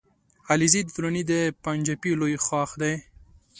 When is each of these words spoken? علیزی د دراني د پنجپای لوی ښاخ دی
علیزی 0.51 0.81
د 0.85 0.89
دراني 0.95 1.23
د 1.31 1.33
پنجپای 1.63 2.13
لوی 2.19 2.35
ښاخ 2.45 2.71
دی 2.81 2.93